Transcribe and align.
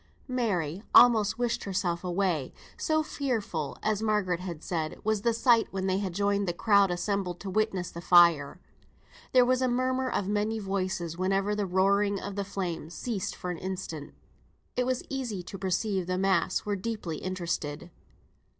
Mary 0.27 0.81
almost 0.95 1.37
wished 1.37 1.63
herself 1.65 2.03
away, 2.03 2.51
so 2.75 3.03
fearful 3.03 3.77
(as 3.83 4.01
Margaret 4.01 4.39
had 4.39 4.63
said) 4.63 4.99
was 5.03 5.21
the 5.21 5.31
sight 5.31 5.67
when 5.69 5.85
they 5.85 5.99
joined 6.09 6.47
the 6.47 6.53
crowd 6.53 6.89
assembled 6.89 7.39
to 7.41 7.51
witness 7.51 7.91
the 7.91 8.01
fire. 8.01 8.59
There 9.31 9.45
was 9.45 9.61
a 9.61 9.67
murmur 9.67 10.09
of 10.09 10.27
many 10.27 10.57
voices 10.57 11.19
whenever 11.19 11.53
the 11.55 11.67
roaring 11.67 12.19
of 12.19 12.35
the 12.35 12.43
flames 12.43 12.95
ceased 12.95 13.35
for 13.35 13.51
an 13.51 13.59
instant. 13.59 14.15
It 14.75 14.87
was 14.87 15.03
easy 15.07 15.43
to 15.43 15.59
perceive 15.59 16.07
the 16.07 16.17
mass 16.17 16.65
were 16.65 16.75
deeply 16.75 17.17
interested. 17.17 17.91